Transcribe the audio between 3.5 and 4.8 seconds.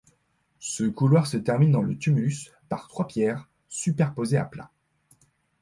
superposées à plat.